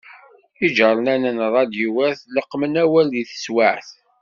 [0.65, 3.87] Iğernanen ṛṛadyuwat, leqmen awal di teswaԑt.